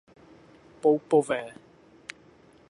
Poupové. 0.81 1.41